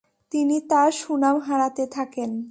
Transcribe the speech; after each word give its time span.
তিনি 0.31 0.57
তার 0.69 0.89
সুনাম 0.91 1.37
হারাতে 1.39 1.83
থাকেন। 1.87 2.31